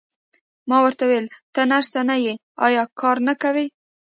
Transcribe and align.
ما 0.69 0.77
ورته 0.83 1.03
وویل: 1.05 1.25
ته 1.53 1.61
نرسه 1.71 2.01
نه 2.09 2.15
یې، 2.25 2.33
ایا 2.65 2.83
کار 2.99 3.17
نه 3.27 3.33
کوې؟ 3.41 3.65